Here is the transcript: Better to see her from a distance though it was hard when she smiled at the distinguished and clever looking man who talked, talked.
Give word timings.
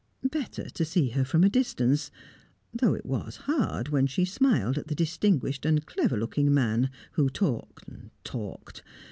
Better 0.31 0.67
to 0.67 0.83
see 0.83 1.09
her 1.09 1.23
from 1.23 1.43
a 1.43 1.47
distance 1.51 2.09
though 2.73 2.95
it 2.95 3.05
was 3.05 3.35
hard 3.45 3.89
when 3.89 4.07
she 4.07 4.25
smiled 4.25 4.79
at 4.79 4.87
the 4.87 4.95
distinguished 4.95 5.63
and 5.63 5.85
clever 5.85 6.17
looking 6.17 6.51
man 6.51 6.89
who 7.11 7.29
talked, 7.29 7.83
talked. 8.23 8.81